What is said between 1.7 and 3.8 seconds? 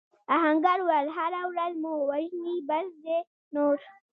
مو وژني بس دی نور.